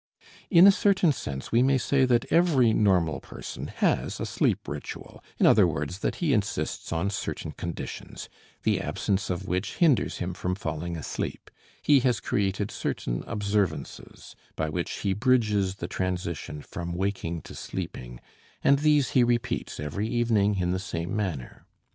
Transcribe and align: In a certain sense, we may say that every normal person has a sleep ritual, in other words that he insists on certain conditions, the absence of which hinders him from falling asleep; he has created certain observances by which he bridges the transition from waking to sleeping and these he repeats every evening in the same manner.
In 0.49 0.65
a 0.65 0.71
certain 0.71 1.11
sense, 1.11 1.51
we 1.51 1.61
may 1.61 1.77
say 1.77 2.05
that 2.05 2.25
every 2.31 2.73
normal 2.73 3.19
person 3.19 3.67
has 3.67 4.19
a 4.19 4.25
sleep 4.25 4.67
ritual, 4.67 5.23
in 5.37 5.45
other 5.45 5.67
words 5.67 5.99
that 5.99 6.15
he 6.15 6.33
insists 6.33 6.91
on 6.91 7.11
certain 7.11 7.51
conditions, 7.51 8.27
the 8.63 8.81
absence 8.81 9.29
of 9.29 9.47
which 9.47 9.75
hinders 9.75 10.17
him 10.17 10.33
from 10.33 10.55
falling 10.55 10.97
asleep; 10.97 11.51
he 11.83 11.99
has 11.99 12.19
created 12.19 12.71
certain 12.71 13.23
observances 13.27 14.35
by 14.55 14.69
which 14.69 14.91
he 14.91 15.13
bridges 15.13 15.75
the 15.75 15.87
transition 15.87 16.63
from 16.63 16.93
waking 16.93 17.43
to 17.43 17.53
sleeping 17.53 18.19
and 18.63 18.79
these 18.79 19.11
he 19.11 19.23
repeats 19.23 19.79
every 19.79 20.07
evening 20.07 20.57
in 20.57 20.71
the 20.71 20.79
same 20.79 21.15
manner. 21.15 21.67